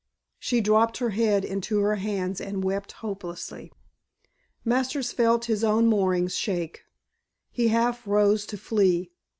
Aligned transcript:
She 0.39 0.61
dropped 0.61 0.97
her 0.97 1.11
head 1.11 1.45
into 1.45 1.77
her 1.81 1.97
hands 1.97 2.41
and 2.41 2.63
wept 2.63 2.91
hopelessly. 3.05 3.71
Masters 4.65 5.11
felt 5.11 5.45
his 5.45 5.63
own 5.63 5.85
moorings 5.85 6.33
shake. 6.35 6.85
He 7.51 7.67
half 7.67 8.07
rose 8.07 8.47
to 8.47 8.57
flee. 8.57 9.11